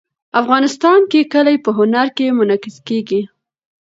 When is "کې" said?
1.11-1.29, 2.17-2.35